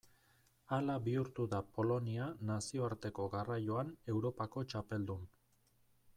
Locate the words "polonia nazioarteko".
1.75-3.27